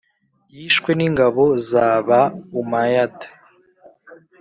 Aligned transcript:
yishwe 0.55 0.91
n’ingabo 0.95 1.43
za 1.69 1.87
ba 2.07 2.21
umayyad 2.61 3.15